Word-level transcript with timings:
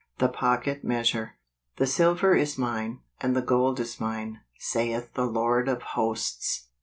The 0.17 0.29
Pocket 0.29 0.83
Measure." 0.83 1.35
The 1.77 1.85
silver 1.85 2.33
is 2.33 2.57
mine, 2.57 3.01
and 3.19 3.35
the 3.35 3.41
gold 3.43 3.79
is 3.79 3.99
mine, 3.99 4.41
saith 4.57 5.13
the 5.13 5.27
Lord 5.27 5.67
of 5.69 5.83
Hosts." 5.93 6.69